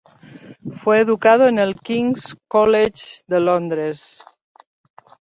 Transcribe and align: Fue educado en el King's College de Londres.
Fue 0.71 0.99
educado 1.01 1.47
en 1.47 1.59
el 1.59 1.75
King's 1.75 2.35
College 2.47 3.21
de 3.27 3.39
Londres. 3.39 4.25